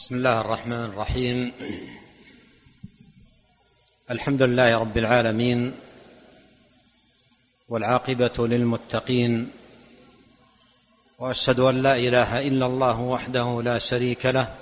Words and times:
بسم 0.00 0.16
الله 0.16 0.40
الرحمن 0.40 0.84
الرحيم. 0.84 1.52
الحمد 4.10 4.42
لله 4.42 4.78
رب 4.78 4.96
العالمين 4.98 5.72
والعاقبة 7.68 8.36
للمتقين 8.38 9.50
وأشهد 11.18 11.60
أن 11.60 11.82
لا 11.82 11.96
إله 11.96 12.48
إلا 12.48 12.66
الله 12.66 13.00
وحده 13.00 13.62
لا 13.62 13.78
شريك 13.78 14.26
له 14.26 14.54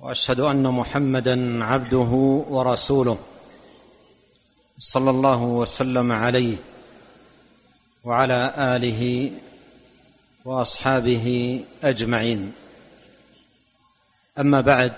وأشهد 0.00 0.40
أن 0.40 0.62
محمدا 0.62 1.64
عبده 1.64 2.12
ورسوله 2.54 3.18
صلى 4.78 5.10
الله 5.10 5.42
وسلم 5.42 6.12
عليه 6.12 6.56
وعلى 8.04 8.40
آله 8.76 9.30
وأصحابه 10.44 11.26
أجمعين. 11.82 12.52
أما 14.38 14.60
بعد 14.60 14.92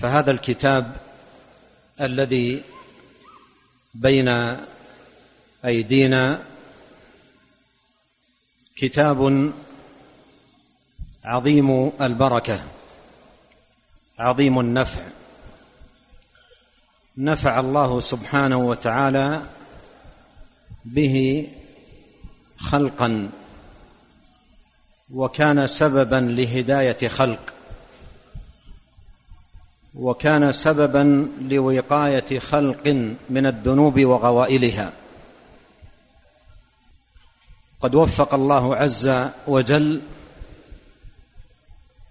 فهذا 0.00 0.30
الكتاب 0.30 0.96
الذي 2.00 2.62
بين 3.94 4.56
أيدينا 5.64 6.42
كتاب 8.76 9.52
عظيم 11.24 11.92
البركة 12.00 12.64
عظيم 14.18 14.60
النفع. 14.60 15.02
نفع 17.16 17.60
الله 17.60 18.00
سبحانه 18.00 18.56
وتعالى 18.56 19.42
به 20.84 21.48
خلقا. 22.58 23.30
وكان 25.12 25.66
سببا 25.66 26.16
لهداية 26.16 27.08
خلق 27.08 27.52
وكان 29.94 30.52
سببا 30.52 31.28
لوقاية 31.40 32.38
خلق 32.38 32.88
من 33.30 33.46
الذنوب 33.46 34.00
وغوائلها. 34.00 34.92
قد 37.80 37.94
وفق 37.94 38.34
الله 38.34 38.76
عز 38.76 39.26
وجل 39.46 40.00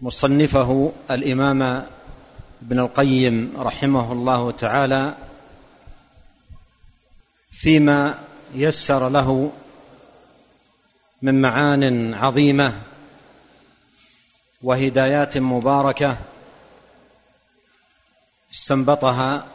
مصنفه 0.02 0.92
الإمام 1.12 1.86
ابن 2.62 2.80
القيم 2.80 3.54
رحمه 3.58 4.12
الله 4.12 4.52
تعالى 4.52 5.16
فيما 7.52 8.20
يسر 8.56 9.10
له 9.10 9.52
من 11.22 11.42
معان 11.42 12.14
عظيمة 12.14 12.74
وهدايات 14.64 15.38
مباركة 15.38 16.18
استنبطها 18.54 19.46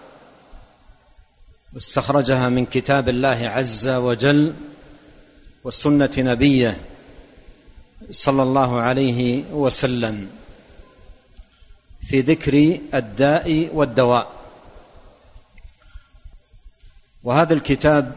واستخرجها 1.75 2.49
من 2.49 2.67
كتاب 2.67 3.09
الله 3.09 3.49
عز 3.49 3.89
وجل 3.89 4.55
وسنة 5.65 6.11
نبيه 6.19 6.81
صلى 8.11 8.43
الله 8.43 8.81
عليه 8.81 9.45
وسلم 9.53 10.31
في 12.01 12.21
ذكر 12.21 12.79
الداء 12.95 13.71
والدواء. 13.73 14.33
وهذا 17.25 17.55
الكتاب 17.55 18.17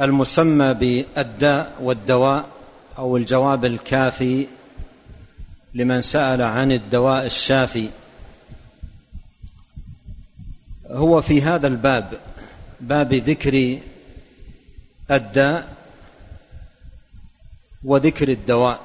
المسمى 0.00 0.74
بالداء 0.74 1.76
والدواء 1.80 2.48
أو 2.98 3.16
الجواب 3.16 3.64
الكافي 3.64 4.46
لمن 5.78 6.00
سأل 6.00 6.42
عن 6.42 6.72
الدواء 6.72 7.26
الشافي. 7.26 7.90
هو 10.90 11.22
في 11.22 11.42
هذا 11.42 11.66
الباب 11.66 12.20
باب 12.80 13.14
ذكر 13.14 13.78
الداء 15.10 15.76
وذكر 17.84 18.28
الدواء. 18.28 18.80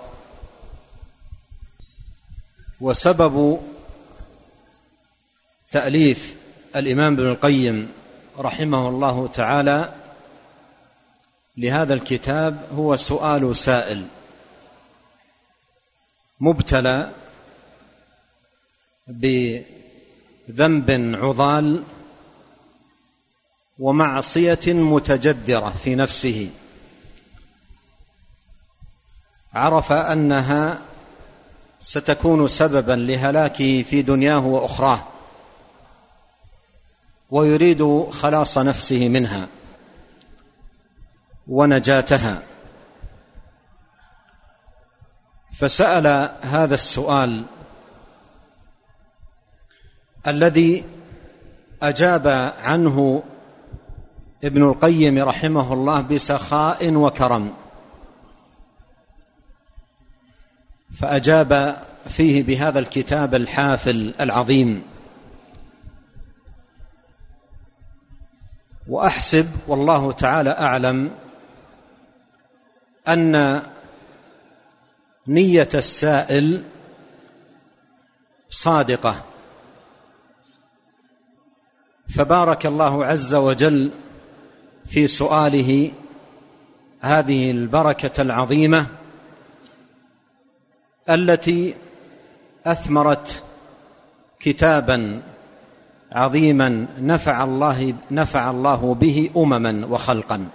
وسبب 2.82 3.62
تأليف 5.72 6.36
الإمام 6.76 7.14
ابن 7.14 7.26
القيم 7.26 7.92
رحمه 8.40 8.90
الله 8.90 9.28
تعالى 9.28 9.94
لهذا 11.58 11.94
الكتاب 11.94 12.68
هو 12.76 12.96
سؤال 12.96 13.56
سائل. 13.56 14.08
مبتلى 16.44 17.12
بذنب 19.08 20.92
عضال 21.22 21.84
ومعصية 23.80 24.60
متجدره 24.68 25.74
في 25.84 25.96
نفسه. 25.96 26.50
عرف 29.54 29.92
أنها 29.92 30.80
ستكون 31.82 32.48
سببا 32.48 32.94
لهلاكه 32.94 33.84
في 33.84 34.02
دنياه 34.02 34.46
وأخراه 34.46 35.04
ويريد 37.32 38.10
خلاص 38.12 38.58
نفسه 38.58 39.10
منها 39.10 39.48
ونجاتها. 41.48 42.53
فسأل 45.54 46.30
هذا 46.42 46.74
السؤال 46.74 47.46
الذي 50.28 50.84
أجاب 51.84 52.28
عنه 52.60 53.24
ابن 54.44 54.64
القيم 54.64 55.20
رحمه 55.20 55.74
الله 55.74 56.02
بسخاء 56.02 56.94
وكرم 56.94 57.54
فأجاب 60.94 61.78
فيه 62.08 62.44
بهذا 62.44 62.80
الكتاب 62.80 63.36
الحافل 63.36 64.14
العظيم 64.20 64.84
وأحسب 68.88 69.50
والله 69.68 70.12
تعالى 70.12 70.50
أعلم 70.50 71.12
أن 73.08 73.62
نية 75.28 75.70
السائل 75.74 76.64
صادقة. 78.50 79.22
فبارك 82.10 82.66
الله 82.66 83.06
عز 83.06 83.36
وجل 83.36 83.92
في 84.86 85.08
سؤاله 85.08 85.92
هذه 87.02 87.52
البركة 87.52 88.22
العظيمة 88.22 88.86
التي 91.10 91.76
أثمرت 92.66 93.44
كتابا 94.40 95.22
عظيما 96.12 96.86
نفع 97.00 97.44
الله 97.44 97.94
نفع 98.12 98.52
الله 98.52 98.96
به 98.96 99.30
امما 99.38 99.86
وخلقا. 99.86 100.48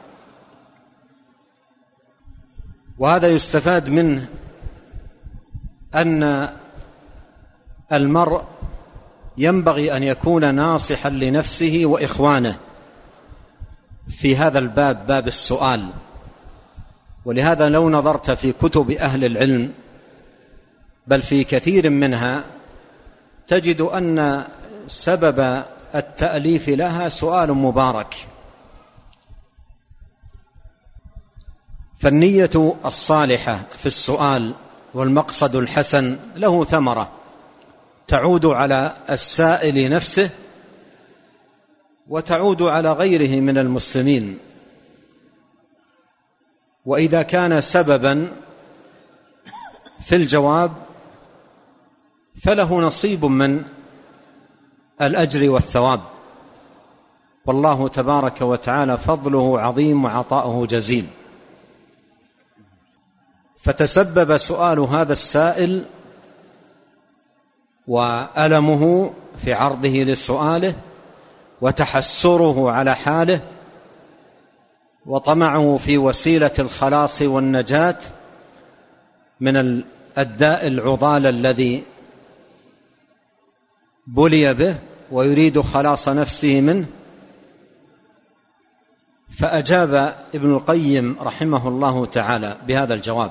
وهذا 2.98 3.28
يستفاد 3.28 3.88
منه 3.88 4.28
أن 5.94 6.48
المرء 7.92 8.42
ينبغي 9.38 9.96
أن 9.96 10.02
يكون 10.02 10.54
ناصحا 10.54 11.10
لنفسه 11.10 11.80
وإخوانه. 11.84 12.56
في 14.08 14.36
هذا 14.36 14.58
الباب 14.58 15.06
باب 15.06 15.26
السؤال. 15.26 15.88
ولهذا 17.24 17.68
لو 17.68 17.90
نظرت 17.90 18.30
في 18.30 18.52
كتب 18.52 18.90
أهل 18.90 19.24
العلم 19.24 19.72
بل 21.06 21.22
في 21.22 21.44
كثير 21.44 21.90
منها 21.90 22.44
تجد 23.46 23.80
أن 23.80 24.44
سبب 24.86 25.62
التأليف 25.94 26.68
لها 26.68 27.08
سؤال 27.08 27.52
مبارك. 27.52 28.14
فالنية 31.98 32.76
الصالحة 32.84 33.60
في 33.78 33.86
السؤال 33.86 34.54
والمقصد 34.94 35.56
الحسن 35.56 36.16
له 36.36 36.64
ثمرة. 36.64 37.10
تعود 38.08 38.46
على 38.46 38.96
السائل 39.10 39.90
نفسه 39.90 40.30
وتعود 42.08 42.62
على 42.62 42.92
غيره 42.92 43.40
من 43.40 43.58
المسلمين. 43.58 44.38
وإذا 46.84 47.22
كان 47.22 47.60
سببا 47.60 48.32
في 50.00 50.16
الجواب 50.16 50.72
فله 52.42 52.80
نصيب 52.80 53.24
من 53.24 53.62
الأجر 55.02 55.50
والثواب. 55.50 56.00
والله 57.46 57.88
تبارك 57.88 58.40
وتعالى 58.40 58.98
فضله 58.98 59.60
عظيم 59.60 60.04
وعطاؤه 60.04 60.66
جزيل. 60.66 61.06
فتسبب 63.58 64.36
سؤال 64.36 64.78
هذا 64.78 65.12
السائل 65.12 65.84
وألمه 67.86 69.12
في 69.44 69.52
عرضه 69.52 69.88
لسؤاله 69.88 70.74
وتحسره 71.60 72.70
على 72.70 72.96
حاله 72.96 73.40
وطمعه 75.06 75.76
في 75.76 75.98
وسيلة 75.98 76.52
الخلاص 76.58 77.22
والنجاة 77.22 77.98
من 79.40 79.82
الداء 80.18 80.66
العضال 80.66 81.26
الذي 81.26 81.82
بلي 84.06 84.54
به 84.54 84.76
ويريد 85.12 85.60
خلاص 85.60 86.08
نفسه 86.08 86.60
منه. 86.60 86.86
فأجاب 89.38 90.14
ابن 90.34 90.54
القيم 90.54 91.16
رحمه 91.20 91.68
الله 91.68 92.06
تعالى 92.06 92.56
بهذا 92.66 92.94
الجواب. 92.94 93.30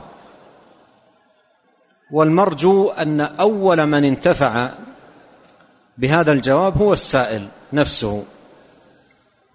والمرجو 2.11 2.89
أن 2.89 3.21
أول 3.21 3.85
من 3.85 4.03
انتفع 4.03 4.69
بهذا 5.97 6.31
الجواب 6.31 6.77
هو 6.77 6.93
السائل 6.93 7.47
نفسه. 7.73 8.23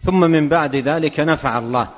ثم 0.00 0.20
من 0.20 0.48
بعد 0.48 0.76
ذلك 0.76 1.20
نفع 1.20 1.58
الله 1.58 1.88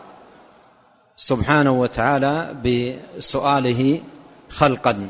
سبحانه 1.17 1.71
وتعالى 1.71 2.55
بسؤاله 2.65 4.01
خلقا. 4.49 5.09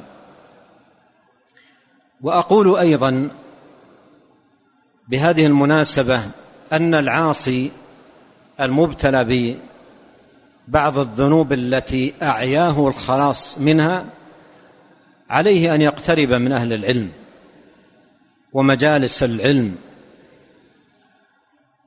وأقول 2.23 2.77
أيضا 2.77 3.31
بهذه 5.09 5.47
المناسبة 5.47 6.23
أن 6.73 6.95
العاصي 6.95 7.71
المبتلى 8.61 9.59
ببعض 10.69 10.99
الذنوب 10.99 11.53
التي 11.53 12.15
أعياه 12.23 12.89
الخلاص 12.89 13.59
منها 13.59 14.05
عليه 15.31 15.75
أن 15.75 15.83
يقترب 15.83 16.33
من 16.33 16.53
أهل 16.53 16.73
العلم 16.73 17.13
ومجالس 18.53 19.23
العلم 19.23 19.77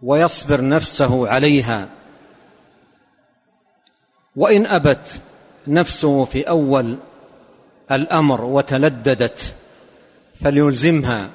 ويصبر 0.01 0.67
نفسه 0.67 1.27
عليها. 1.27 1.89
وإن 4.35 4.65
أبت 4.65 5.21
نفسه 5.67 6.25
في 6.25 6.49
أول 6.49 6.97
الأمر 7.91 8.41
وتلددت 8.41 9.55
فليلزمها. 10.41 11.29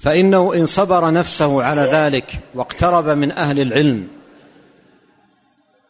فإنه 0.00 0.54
إن 0.54 0.66
صبر 0.66 1.10
نفسه 1.10 1.62
على 1.62 1.80
ذلك 1.80 2.38
واقترب 2.54 3.08
من 3.08 3.32
أهل 3.32 3.60
العلم 3.60 4.08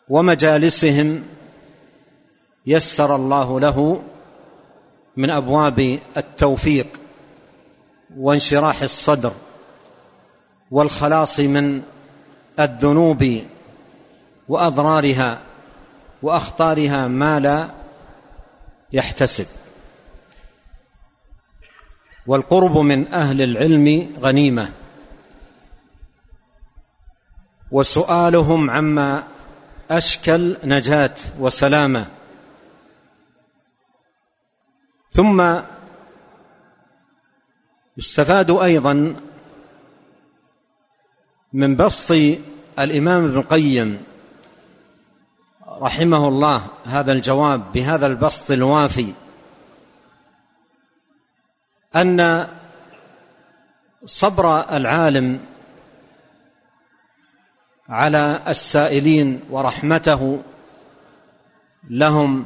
ومجالسهم 0.09 1.23
يسر 2.69 3.17
الله 3.17 3.61
له 3.61 4.03
من 5.17 5.31
أبواب 5.31 5.99
التوفيق 6.17 6.87
وانشراح 8.17 8.83
الصدر 8.83 9.33
والخلاص 10.71 11.41
من 11.41 11.83
الذنوب 12.61 13.43
وأضرارها 14.49 15.39
وأخطارها 16.23 17.09
ما 17.09 17.41
لا 17.41 17.69
يحتسب. 18.93 19.47
والقرب 22.27 22.79
من 22.79 23.15
أهل 23.15 23.43
العلم 23.43 24.17
غنيمة 24.21 24.73
وسؤالهم 27.71 28.71
عما 28.71 29.23
أشكل 29.91 30.57
نجاة 30.65 31.15
وسلامة. 31.39 32.18
ثم 35.11 35.61
يستفاد 37.97 38.51
أيضا 38.51 39.17
من 41.53 41.77
بسط 41.77 42.15
الإمام 42.79 43.25
ابن 43.25 43.39
القيم 43.39 44.03
رحمه 45.69 46.29
الله 46.29 46.67
هذا 46.87 47.13
الجواب 47.13 47.73
بهذا 47.73 48.07
البسط 48.07 48.51
الوافي 48.51 49.13
أن 51.97 52.49
صبر 54.05 54.77
العالم 54.77 55.41
على 57.89 58.41
السائلين 58.49 59.41
ورحمته 59.51 60.43
لهم 61.91 62.45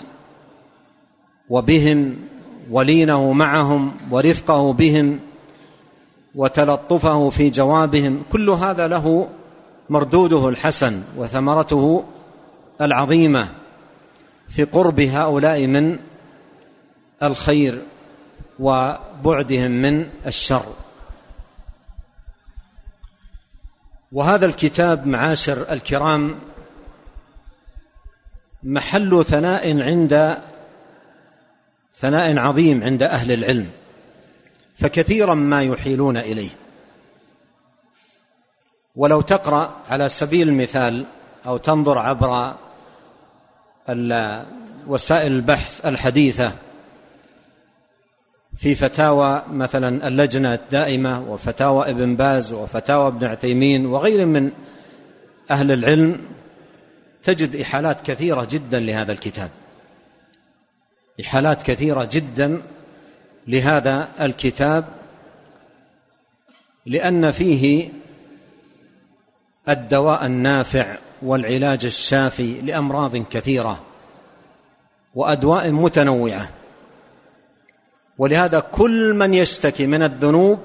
وبهم 1.49 2.29
ولينه 2.73 3.33
معهم 3.33 3.93
ورفقه 4.11 4.73
بهم 4.73 5.21
وتلطفه 6.35 7.31
في 7.31 7.51
جوابهم 7.51 8.23
كل 8.33 8.51
هذا 8.51 8.89
له 8.89 9.29
مردوده 9.91 10.49
الحسن 10.49 11.03
وثمرته 11.17 12.05
العظيمة 12.81 13.49
في 14.49 14.65
قرب 14.65 15.01
هؤلاء 15.01 15.67
من 15.67 15.99
الخير 17.23 17.83
وبعدهم 18.61 19.71
من 19.71 20.07
الشر. 20.27 20.65
وهذا 24.13 24.47
الكتاب 24.47 25.07
معاشر 25.07 25.73
الكرام 25.73 26.35
محل 28.63 29.25
ثناء 29.25 29.83
عند 29.83 30.39
ثناء 32.03 32.39
عظيم 32.39 32.83
عند 32.83 33.03
أهل 33.03 33.33
العلم 33.33 33.71
فكثيرا 34.77 35.35
ما 35.35 35.63
يحيلون 35.63 36.17
إليه. 36.17 36.51
ولو 38.97 39.21
تقرأ 39.21 39.77
على 39.89 40.09
سبيل 40.09 40.49
المثال 40.49 41.05
أو 41.47 41.57
تنظر 41.57 41.99
عبر 41.99 42.55
وسائل 44.87 45.33
البحث 45.33 45.87
الحديثة 45.87 46.53
في 48.57 48.75
فتاوى 48.75 49.43
مثلا 49.51 50.09
اللجنة 50.09 50.55
الدائمة 50.55 51.31
وفتاوى 51.31 51.91
ابن 51.91 52.17
باز 52.17 52.53
وفتاوى 52.53 53.07
ابن 53.07 53.27
عثيمين 53.27 53.87
وغير 53.87 54.27
من 54.27 54.51
أهل 55.51 55.73
العلم 55.73 56.21
تجد 57.23 57.57
إحالات 57.57 58.01
كثيرة 58.07 58.49
جدا 58.51 58.81
لهذا 58.81 59.13
الكتاب. 59.13 59.51
إحالات 61.21 61.63
كثيرة 61.63 62.09
جدا 62.13 62.63
لهذا 63.47 64.09
الكتاب 64.21 64.85
لأن 66.87 67.31
فيه 67.31 67.89
الدواء 69.69 70.27
النافع 70.27 70.97
والعلاج 71.23 71.85
الشافي 71.85 72.61
لأمراض 72.61 73.17
كثيرة 73.17 73.81
وأدواء 75.15 75.71
متنوعة. 75.71 76.49
ولهذا 78.19 78.61
كل 78.61 79.15
من 79.15 79.35
يشتكي 79.35 79.87
من 79.87 80.03
الذنوب 80.03 80.59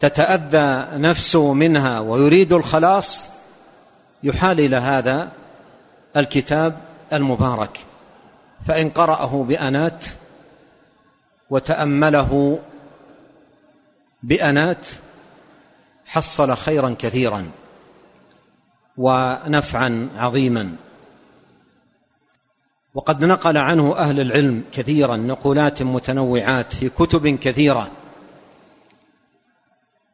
وتتأذى 0.00 0.86
نفسه 0.98 1.52
منها 1.52 2.00
ويريد 2.00 2.52
الخلاص 2.52 3.28
يحال 4.22 4.60
إلى 4.60 4.76
هذا 4.76 5.32
الكتاب 6.16 6.80
المبارك 7.12 7.80
فإن 8.64 8.90
قرأه 8.90 9.44
بأنات 9.48 10.04
وتأمله 11.50 12.58
بأنات 14.22 14.86
حصل 16.06 16.56
خيرا 16.56 16.96
كثيرا 16.98 17.50
ونفعا 18.96 20.08
عظيما. 20.16 20.76
وقد 22.94 23.24
نقل 23.24 23.56
عنه 23.56 23.96
أهل 23.96 24.20
العلم 24.20 24.64
كثيرا 24.72 25.16
نقولات 25.16 25.82
متنوعات 25.82 26.74
في 26.74 26.88
كتب 26.88 27.28
كثيرة. 27.28 27.90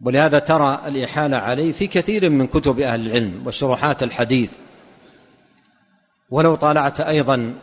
ولهذا 0.05 0.39
ترى 0.39 0.81
الإحالة 0.87 1.37
عليه 1.37 1.73
في 1.73 1.87
كثير 1.87 2.29
من 2.29 2.47
كتب 2.47 2.81
أهل 2.81 3.07
العلم 3.07 3.43
وشروحات 3.47 4.03
الحديث. 4.03 4.51
ولو 6.31 6.55
طالعت 6.55 7.01
أيضا 7.01 7.55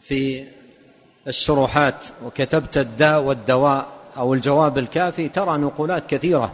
في 0.00 0.44
الشروحات 1.26 1.94
وكتبت 2.24 2.78
الداء 2.78 3.20
والدواء 3.22 3.86
أو 4.16 4.34
الجواب 4.34 4.78
الكافي 4.78 5.28
ترى 5.28 5.58
نقولات 5.58 6.06
كثيرة 6.06 6.52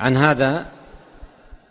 عن 0.00 0.16
هذا 0.16 0.66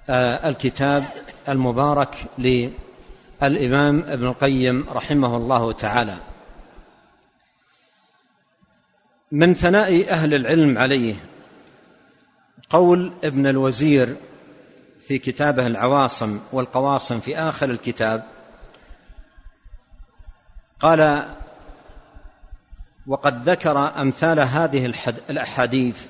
آه، 0.10 0.50
الكتاب 0.50 1.04
المبارك 1.50 2.16
للإمام 2.38 4.04
ابن 4.08 4.28
القيم 4.28 4.86
رحمه 4.92 5.38
الله 5.38 5.72
تعالى. 5.72 6.18
من 9.32 9.54
ثناء 9.54 10.10
أهل 10.10 10.34
العلم 10.34 10.78
عليه 10.78 11.16
قول 12.70 13.12
ابن 13.24 13.48
الوزير 13.48 14.16
في 15.08 15.18
كتابه 15.18 15.68
العواصم 15.68 16.40
والقواصم 16.52 17.20
في 17.20 17.38
آخر 17.38 17.70
الكتاب 17.72 18.24
قال 20.80 21.26
وقد 23.08 23.50
ذكر 23.50 24.02
أمثال 24.02 24.40
هذه 24.40 24.94
الأحاديث 25.30 26.02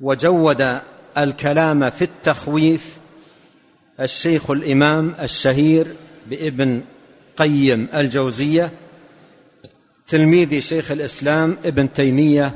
وجود 0.00 0.80
الكلام 1.18 1.90
في 1.90 2.02
التخويف 2.02 2.96
الشيخ 4.00 4.50
الإمام 4.50 5.14
الشهير 5.20 5.96
بابن 6.26 6.82
قيم 7.36 7.88
الجوزية 7.94 8.70
تلميذ 10.06 10.60
شيخ 10.60 10.90
الإسلام 10.90 11.56
ابن 11.64 11.92
تيمية 11.92 12.54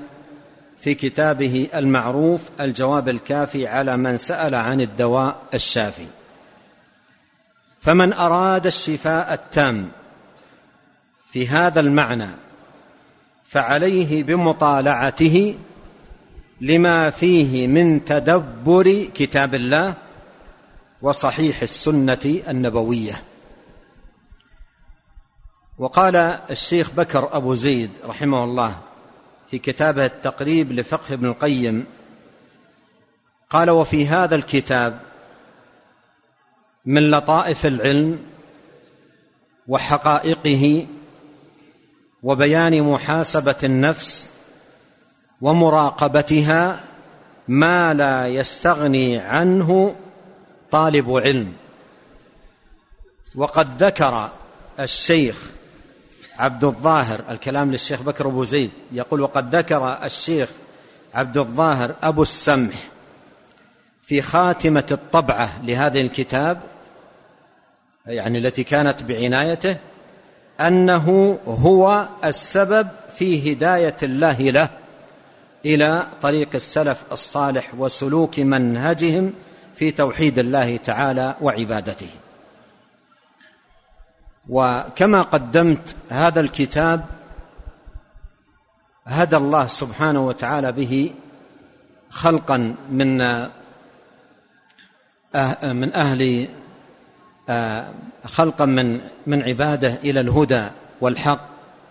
في 0.80 0.94
كتابه 0.94 1.68
المعروف 1.74 2.40
الجواب 2.60 3.08
الكافي 3.08 3.66
على 3.66 3.96
من 3.96 4.16
سأل 4.16 4.54
عن 4.54 4.80
الدواء 4.80 5.36
الشافي. 5.54 6.06
فمن 7.80 8.12
أراد 8.12 8.66
الشفاء 8.66 9.34
التام 9.34 9.88
في 11.30 11.48
هذا 11.48 11.80
المعنى 11.80 12.28
فعليه 13.44 14.22
بمطالعته 14.22 15.54
لما 16.60 17.10
فيه 17.10 17.66
من 17.66 18.04
تدبر 18.04 19.06
كتاب 19.14 19.54
الله 19.54 19.94
وصحيح 21.02 21.62
السنة 21.62 22.40
النبوية. 22.48 23.22
وقال 25.78 26.16
الشيخ 26.50 26.90
بكر 26.90 27.36
أبو 27.36 27.54
زيد 27.54 27.90
رحمه 28.04 28.44
الله 28.44 28.76
في 29.50 29.58
كتابه 29.58 30.06
التقريب 30.06 30.72
لفقه 30.72 31.14
ابن 31.14 31.26
القيم 31.26 31.86
قال 33.50 33.70
وفي 33.70 34.06
هذا 34.06 34.34
الكتاب 34.34 35.00
من 36.84 37.10
لطائف 37.10 37.66
العلم 37.66 38.18
وحقائقه 39.68 40.86
وبيان 42.22 42.82
محاسبة 42.82 43.56
النفس 43.64 44.30
ومراقبتها 45.40 46.80
ما 47.48 47.94
لا 47.94 48.28
يستغني 48.28 49.18
عنه 49.18 49.96
طالب 50.70 51.10
علم 51.10 51.52
وقد 53.34 53.82
ذكر 53.82 54.30
الشيخ 54.80 55.55
عبد 56.38 56.64
الظاهر 56.64 57.20
الكلام 57.30 57.72
للشيخ 57.72 58.02
بكر 58.02 58.26
أبو 58.26 58.44
زيد. 58.44 58.70
يقول 58.92 59.20
وقد 59.20 59.54
ذكر 59.56 59.98
الشيخ 60.04 60.48
عبد 61.14 61.38
الظاهر 61.38 61.94
أبو 62.02 62.22
السمح 62.22 62.74
في 64.02 64.22
خاتمة 64.22 64.84
الطبعة 64.90 65.62
لهذا 65.62 66.00
الكتاب 66.00 66.60
يعني 68.06 68.38
التي 68.38 68.64
كانت 68.64 69.02
بعنايته 69.02 69.76
أنه 70.60 71.38
هو 71.46 72.08
السبب 72.24 72.88
في 73.16 73.52
هداية 73.52 73.96
الله 74.02 74.40
له 74.40 74.68
إلى 75.64 76.06
طريق 76.22 76.48
السلف 76.54 77.04
الصالح 77.12 77.74
وسلوك 77.78 78.38
منهجهم 78.38 79.32
في 79.76 79.90
توحيد 79.90 80.38
الله 80.38 80.76
تعالى 80.76 81.34
وعبادته. 81.40 82.10
وكما 84.48 85.22
قدمت 85.22 85.96
هذا 86.10 86.40
الكتاب 86.40 87.04
هدى 89.06 89.36
الله 89.36 89.66
سبحانه 89.66 90.26
وتعالى 90.26 90.72
به 90.72 91.10
خلقا 92.10 92.74
من 92.90 93.20
أه، 95.34 95.72
من 95.72 95.94
أهل 95.94 96.48
أه، 97.48 97.88
خلقا 98.24 98.64
من 98.64 99.00
من 99.26 99.42
عباده 99.42 99.94
إلى 100.04 100.20
الهدى 100.20 100.64
والحق 101.00 101.40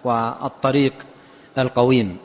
والطريق 0.03 0.93
القويم. 1.57 2.17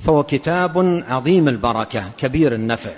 فهو 0.00 0.22
كتاب 0.22 1.04
عظيم 1.08 1.48
البركة 1.48 2.04
كبير 2.18 2.54
النفع. 2.54 2.90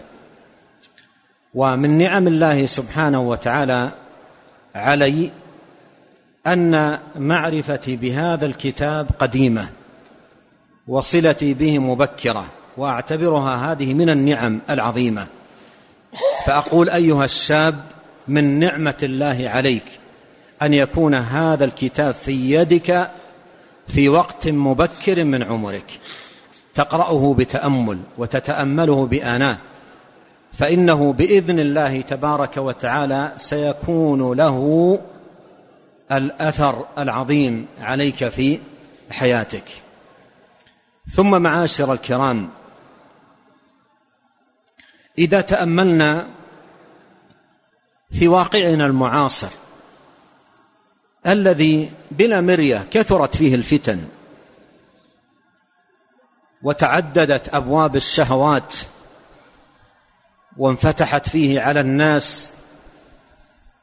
ومن 1.55 1.99
نعم 1.99 2.27
الله 2.27 2.67
سبحانه 2.67 3.21
وتعالى 3.21 3.91
علي 4.75 5.31
أن 6.47 6.99
معرفتي 7.17 7.97
بهذا 7.97 8.47
الكتاب 8.47 9.11
قديمة 9.19 9.69
وصلتي 10.89 11.55
به 11.55 11.79
مبكرة 11.79 12.47
وأعتبرها 12.77 13.73
هذه 13.73 13.95
من 13.95 14.11
النعم 14.11 14.61
العظيمة. 14.71 15.27
فأقول 16.47 16.91
أيها 16.91 17.25
الشاب 17.25 17.75
من 18.29 18.59
نعمة 18.59 18.95
الله 19.03 19.49
عليك 19.49 19.85
أن 20.63 20.75
يكون 20.75 21.15
هذا 21.15 21.65
الكتاب 21.65 22.15
في 22.15 22.51
يدك 22.51 23.11
في 23.89 24.09
وقت 24.09 24.49
مبكر 24.49 25.25
من 25.25 25.43
عمرك. 25.43 26.01
تقرأه 26.75 27.35
بتأمل 27.35 27.99
وتتأمله 28.19 29.07
بآناة 29.07 29.59
فإنه 30.53 31.13
بإذن 31.13 31.59
الله 31.59 32.01
تبارك 32.01 32.57
وتعالى 32.57 33.33
سيكون 33.37 34.37
له 34.37 34.99
الأثر 36.13 36.87
العظيم 36.99 37.67
عليك 37.81 38.29
في 38.29 38.61
حياتك. 39.11 39.65
ثم 41.11 41.43
معاشر 41.43 41.93
الكرام 41.93 42.51
إذا 45.19 45.41
تأملنا 45.41 46.29
في 48.11 48.29
واقعنا 48.29 48.87
المعاصر 48.87 49.51
الذي 51.27 51.91
بلا 52.11 52.41
مرية 52.41 52.87
كثرت 52.91 53.37
فيه 53.37 53.55
الفتن 53.55 54.05
وتعددت 56.63 57.55
أبواب 57.55 57.97
الشهوات 57.97 58.75
وانفتحت 60.57 61.29
فيه 61.29 61.61
على 61.61 61.81
الناس 61.81 62.51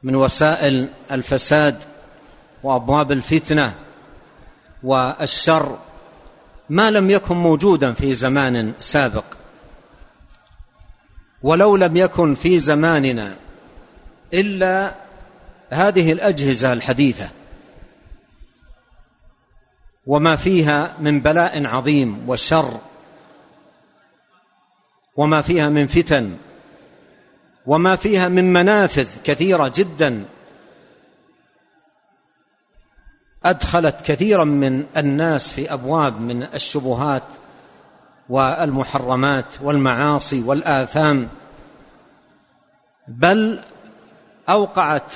من 0.02 0.14
وسائل 0.14 0.88
الفساد 1.10 1.82
وأبواب 2.62 3.12
الفتنة 3.12 3.74
والشر 4.82 5.78
ما 6.70 6.90
لم 6.90 7.10
يكن 7.10 7.36
موجودا 7.36 7.92
في 7.92 8.14
زمان 8.14 8.72
سابق. 8.80 9.24
ولو 11.42 11.76
لم 11.76 11.96
يكن 11.96 12.34
في 12.34 12.58
زماننا 12.58 13.36
إلا 14.34 14.94
هذه 15.70 16.12
الأجهزة 16.12 16.72
الحديثة. 16.72 17.28
وما 20.06 20.36
فيها 20.36 20.96
من 21.00 21.20
بلاء 21.20 21.66
عظيم 21.66 22.28
وشر. 22.28 22.78
وما 25.16 25.42
فيها 25.42 25.68
من 25.68 25.86
فتن. 25.86 26.36
وما 27.66 27.96
فيها 27.96 28.28
من 28.28 28.52
منافذ 28.52 29.08
كثيرة 29.24 29.72
جدا. 29.76 30.24
أدخلت 33.44 33.96
كثيرا 34.04 34.44
من 34.44 34.84
الناس 34.96 35.50
في 35.50 35.72
أبواب 35.72 36.20
من 36.20 36.42
الشبهات 36.42 37.22
والمحرمات 38.28 39.44
والمعاصي 39.62 40.42
والآثام 40.42 41.28
بل 43.08 43.60
أوقعت 44.48 45.12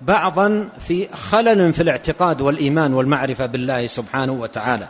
بعضا 0.00 0.68
في 0.80 1.08
خلل 1.08 1.72
في 1.72 1.82
الاعتقاد 1.82 2.40
والإيمان 2.40 2.94
والمعرفة 2.94 3.46
بالله 3.46 3.86
سبحانه 3.86 4.32
وتعالى. 4.32 4.88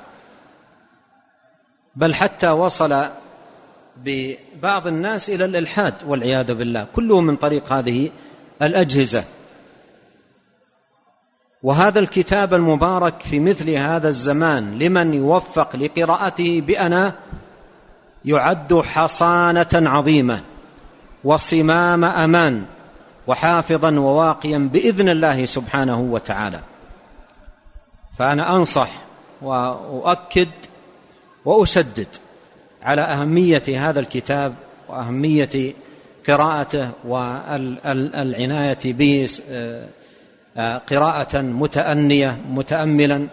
بل 1.97 2.15
حتى 2.15 2.51
وصل 2.51 3.05
ببعض 3.97 4.87
الناس 4.87 5.31
إلى 5.31 5.45
الإلحاد 5.45 5.95
والعياذ 6.07 6.55
بالله. 6.55 6.87
كله 6.93 7.21
من 7.21 7.37
طريق 7.37 7.73
هذه 7.73 8.11
الأجهزة. 8.63 9.25
وهذا 11.65 11.99
الكتاب 11.99 12.55
المبارك 12.55 13.21
في 13.23 13.41
مثل 13.41 13.71
هذا 13.71 14.09
الزمان 14.09 14.79
لمن 14.79 15.15
يوفق 15.15 15.77
لقراءته 15.77 16.63
بأنا 16.67 17.13
يعد 18.25 18.75
حصانة 18.75 19.67
عظيمة 19.75 20.41
وصمام 21.25 22.05
أمان 22.05 22.65
وحافظا 23.27 23.91
وواقيا 23.91 24.59
بإذن 24.59 25.09
الله 25.09 25.45
سبحانه 25.45 26.01
وتعالى. 26.01 26.61
فأنا 28.19 28.57
أنصح 28.57 28.91
وأؤكد 29.43 30.49
وأشدد 31.45 32.09
على 32.83 33.03
أهمية 33.03 33.63
هذا 33.69 34.01
الكتاب 34.01 34.55
وأهمية 34.89 35.75
قراءته 36.29 36.91
والعناية 37.05 38.79
به 38.85 39.29
قراءة 40.59 41.41
متأنية 41.41 42.41
متأملا. 42.51 43.27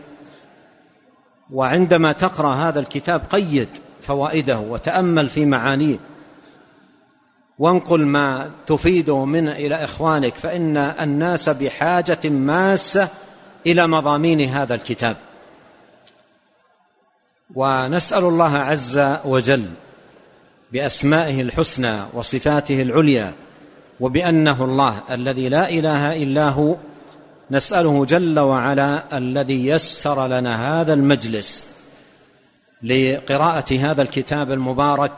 وعندما 1.52 2.12
تقرأ 2.12 2.54
هذا 2.54 2.80
الكتاب 2.80 3.22
قيد 3.30 3.68
فوائده 4.02 4.60
وتأمل 4.60 5.30
في 5.30 5.46
معانيه. 5.46 5.98
وانقل 7.60 8.06
ما 8.06 8.52
تفيده 8.68 9.26
من 9.26 9.48
إلى 9.50 9.76
إخوانك 9.76 10.36
فإن 10.36 10.78
الناس 10.78 11.50
بحاجة 11.50 12.30
ماسة 12.30 13.08
إلى 13.68 13.88
مضامين 13.88 14.50
هذا 14.50 14.76
الكتاب. 14.76 15.16
ونسأل 17.56 18.24
الله 18.24 18.58
عز 18.58 19.02
وجل 19.26 19.66
بأسمائه 20.72 21.42
الحسنى 21.42 22.00
وصفاته 22.14 22.82
العليا 22.82 23.34
وبأنه 24.00 24.64
الله 24.64 25.00
الذي 25.12 25.50
لا 25.50 25.70
إله 25.70 26.24
إلا 26.24 26.50
هو 26.50 26.76
نسأله 27.52 28.06
جل 28.06 28.40
وعلا 28.40 29.18
الذي 29.18 29.68
يسر 29.68 30.28
لنا 30.28 30.82
هذا 30.82 30.94
المجلس 30.94 31.66
لقراءة 32.84 33.76
هذا 33.76 34.02
الكتاب 34.02 34.52
المبارك 34.52 35.12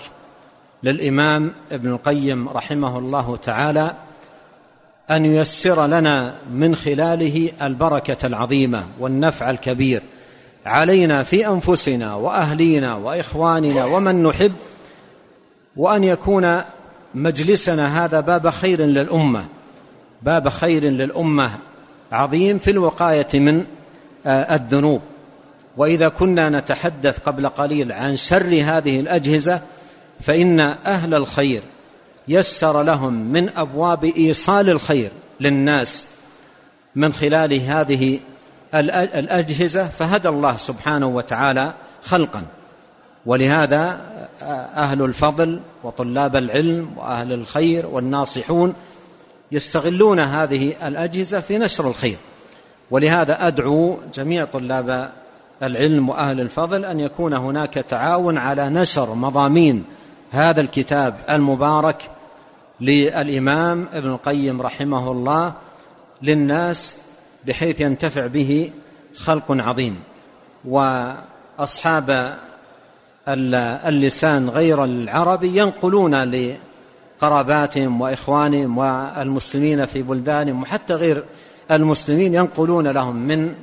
للإمام 0.84 1.52
ابن 1.72 1.92
القيم 1.92 2.50
رحمه 2.50 2.98
الله 2.98 3.38
تعالى 3.38 3.94
أن 5.12 5.26
ييسر 5.26 5.86
لنا 5.86 6.36
من 6.54 6.76
خلاله 6.76 7.52
البركة 7.62 8.28
العظيمة 8.28 8.84
والنفع 9.00 9.50
الكبير 9.50 10.02
علينا 10.66 11.24
في 11.24 11.48
أنفسنا 11.48 12.16
وأهلينا 12.16 12.96
وإخواننا 12.96 13.86
ومن 13.86 14.24
نحب 14.24 14.54
وأن 15.76 16.04
يكون 16.04 16.62
مجلسنا 17.16 18.06
هذا 18.06 18.20
باب 18.20 18.50
خير 18.50 18.82
للأمة. 18.82 19.46
باب 20.22 20.50
خير 20.50 20.84
للأمة 20.84 21.52
عظيم 22.14 22.60
في 22.60 22.72
الوقاية 22.72 23.28
من 23.34 23.66
آه، 24.26 24.56
الذنوب. 24.56 25.02
وإذا 25.78 26.10
كنا 26.10 26.50
نتحدث 26.50 27.20
قبل 27.20 27.50
قليل 27.50 27.92
عن 27.92 28.16
شر 28.16 28.62
هذه 28.64 29.00
الأجهزة 29.00 29.62
فإن 30.22 30.60
أهل 30.86 31.14
الخير 31.14 31.62
يسر 32.28 32.84
لهم 32.84 33.14
من 33.14 33.50
أبواب 33.58 34.04
إيصال 34.04 34.70
الخير 34.70 35.12
للناس 35.40 36.08
من 36.96 37.14
خلال 37.14 37.62
هذه 37.62 38.20
الأجهزة 38.74 39.88
فهدى 39.88 40.30
الله 40.30 40.58
سبحانه 40.58 41.08
وتعالى 41.08 41.74
خلقا. 42.04 42.44
ولهذا 43.26 44.00
أهل 44.76 45.02
الفضل 45.02 45.60
وطلاب 45.84 46.36
العلم 46.36 46.90
وأهل 46.98 47.34
الخير 47.34 47.86
والناصحون 47.86 48.74
يستغلون 49.54 50.20
هذه 50.20 50.88
الأجهزة 50.88 51.40
في 51.40 51.58
نشر 51.58 51.88
الخير. 51.88 52.18
ولهذا 52.92 53.48
أدعو 53.48 53.98
جميع 54.14 54.46
طلاب 54.46 55.12
العلم 55.64 56.10
وأهل 56.10 56.40
الفضل 56.40 56.86
أن 56.86 57.00
يكون 57.00 57.34
هناك 57.34 57.74
تعاون 57.74 58.38
على 58.38 58.70
نشر 58.70 59.14
مضامين 59.14 59.84
هذا 60.32 60.62
الكتاب 60.62 61.16
المبارك 61.30 62.10
للإمام 62.82 63.88
ابن 63.94 64.10
القيم 64.10 64.62
رحمه 64.62 65.12
الله 65.12 65.54
للناس 66.22 66.98
بحيث 67.46 67.82
ينتفع 67.82 68.28
به 68.28 68.72
خلق 69.16 69.46
عظيم. 69.50 70.00
وأصحاب 70.66 72.38
اللسان 73.28 74.50
غير 74.50 74.84
العربي 74.84 75.58
ينقلون 75.58 76.24
لقراباتهم 77.24 78.02
وإخوانهم 78.02 78.78
والمسلمين 78.78 79.86
في 79.86 80.02
بلدانهم 80.02 80.62
وحتى 80.62 80.94
غير 80.94 81.24
المسلمين 81.72 82.34
ينقلون 82.34 82.88
لهم 82.88 83.16
من 83.16 83.54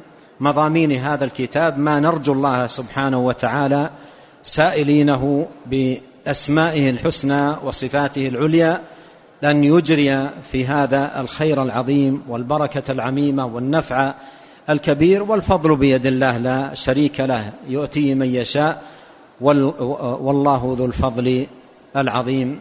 مضامين 0.40 0.92
هذا 0.92 1.24
الكتاب 1.24 1.78
ما 1.78 2.00
نرجو 2.00 2.32
الله 2.32 2.66
سبحانه 2.66 3.18
وتعالى 3.18 3.90
سائلينه 4.42 5.46
بأسمائه 5.66 6.90
الحسنى 6.90 7.56
وصفاته 7.64 8.28
العليا 8.28 8.80
أن 9.44 9.64
يجري 9.64 10.28
في 10.52 10.66
هذا 10.66 11.20
الخير 11.20 11.62
العظيم 11.62 12.22
والبركة 12.28 12.92
العميمة 12.92 13.46
والنفع 13.46 14.14
الكبير 14.70 15.22
والفضل 15.22 15.76
بيد 15.76 16.06
الله 16.06 16.38
لا 16.38 16.74
شريك 16.74 17.20
له 17.20 17.52
يؤتيه 17.68 18.14
من 18.14 18.34
يشاء 18.34 18.82
والله 19.40 20.74
ذو 20.78 20.84
الفضل 20.84 21.46
العظيم. 21.96 22.60